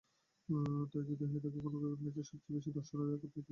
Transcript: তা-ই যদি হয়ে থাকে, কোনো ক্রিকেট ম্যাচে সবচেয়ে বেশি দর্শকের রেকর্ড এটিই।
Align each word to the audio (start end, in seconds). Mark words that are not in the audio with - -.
তা-ই 0.89 1.05
যদি 1.09 1.25
হয়ে 1.25 1.41
থাকে, 1.43 1.59
কোনো 1.65 1.77
ক্রিকেট 1.79 2.01
ম্যাচে 2.03 2.21
সবচেয়ে 2.29 2.55
বেশি 2.57 2.69
দর্শকের 2.77 3.07
রেকর্ড 3.11 3.31
এটিই। 3.31 3.45